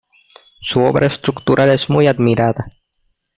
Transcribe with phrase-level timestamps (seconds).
[0.61, 2.65] Su obra estructural es muy admirada.